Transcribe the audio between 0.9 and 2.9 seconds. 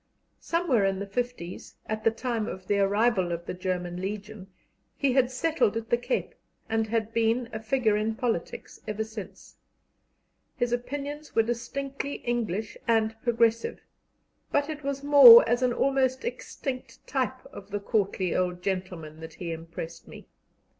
the fifties, at the time of the